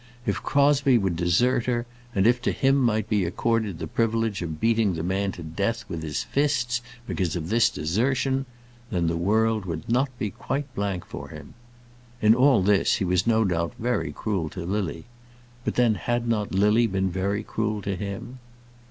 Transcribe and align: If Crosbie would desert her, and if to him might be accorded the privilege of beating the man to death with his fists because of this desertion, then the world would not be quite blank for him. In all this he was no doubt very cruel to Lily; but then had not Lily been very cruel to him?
If 0.25 0.41
Crosbie 0.41 0.97
would 0.97 1.15
desert 1.15 1.65
her, 1.67 1.85
and 2.15 2.25
if 2.25 2.41
to 2.41 2.51
him 2.51 2.77
might 2.77 3.07
be 3.07 3.23
accorded 3.23 3.77
the 3.77 3.85
privilege 3.85 4.41
of 4.41 4.59
beating 4.59 4.95
the 4.95 5.03
man 5.03 5.31
to 5.33 5.43
death 5.43 5.85
with 5.87 6.01
his 6.01 6.23
fists 6.23 6.81
because 7.05 7.35
of 7.35 7.49
this 7.49 7.69
desertion, 7.69 8.47
then 8.89 9.05
the 9.05 9.15
world 9.15 9.65
would 9.67 9.87
not 9.87 10.09
be 10.17 10.31
quite 10.31 10.73
blank 10.73 11.05
for 11.05 11.27
him. 11.29 11.53
In 12.19 12.33
all 12.33 12.63
this 12.63 12.95
he 12.95 13.05
was 13.05 13.27
no 13.27 13.45
doubt 13.45 13.75
very 13.77 14.11
cruel 14.11 14.49
to 14.49 14.65
Lily; 14.65 15.03
but 15.63 15.75
then 15.75 15.93
had 15.93 16.27
not 16.27 16.51
Lily 16.51 16.87
been 16.87 17.11
very 17.11 17.43
cruel 17.43 17.79
to 17.83 17.95
him? 17.95 18.39